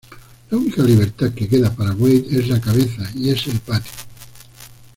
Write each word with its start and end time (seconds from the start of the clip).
La 0.49 0.57
única 0.57 0.81
libertad 0.81 1.31
que 1.31 1.47
queda 1.47 1.75
para 1.75 1.91
Wade 1.93 2.25
es 2.31 2.47
la 2.49 2.59
cabeza 2.59 3.07
y 3.13 3.29
es 3.29 3.45
el 3.45 3.59
patio. 3.59 3.91